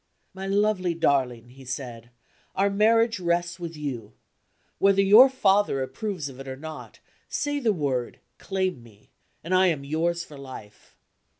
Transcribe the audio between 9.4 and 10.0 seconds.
and I am